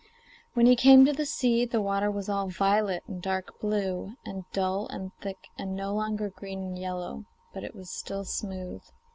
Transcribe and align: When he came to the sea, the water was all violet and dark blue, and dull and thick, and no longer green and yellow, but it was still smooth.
When 0.55 0.65
he 0.65 0.75
came 0.75 1.05
to 1.05 1.13
the 1.13 1.27
sea, 1.27 1.63
the 1.63 1.79
water 1.79 2.09
was 2.09 2.27
all 2.27 2.47
violet 2.49 3.03
and 3.07 3.21
dark 3.21 3.59
blue, 3.59 4.15
and 4.25 4.45
dull 4.51 4.87
and 4.87 5.11
thick, 5.21 5.37
and 5.59 5.75
no 5.75 5.93
longer 5.93 6.29
green 6.31 6.63
and 6.63 6.79
yellow, 6.79 7.25
but 7.53 7.63
it 7.63 7.75
was 7.75 7.91
still 7.91 8.25
smooth. 8.25 8.81